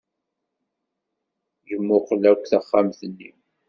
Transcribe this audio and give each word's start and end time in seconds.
Yemmuqqel 1.69 2.23
akk 2.31 2.43
taxxamt-nni. 2.51 3.29